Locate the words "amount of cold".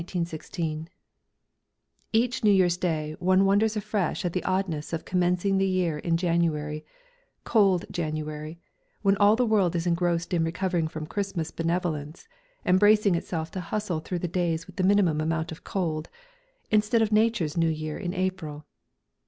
15.21-16.09